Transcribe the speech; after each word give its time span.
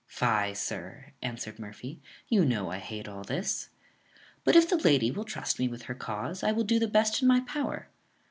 "Fy, 0.07 0.51
sir," 0.53 1.11
answered 1.21 1.59
Murphy; 1.59 2.01
"you 2.27 2.43
know 2.43 2.71
I 2.71 2.79
hate 2.79 3.07
all 3.07 3.21
this; 3.23 3.69
but, 4.43 4.55
if 4.55 4.67
the 4.67 4.77
lady 4.77 5.11
will 5.11 5.25
trust 5.25 5.59
me 5.59 5.67
with 5.67 5.83
her 5.83 5.93
cause, 5.93 6.41
I 6.41 6.51
will 6.51 6.63
do 6.63 6.79
the 6.79 6.87
best 6.87 7.21
in 7.21 7.27
my 7.27 7.41
power. 7.41 7.87